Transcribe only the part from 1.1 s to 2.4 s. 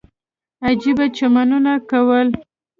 چمونه يې کول.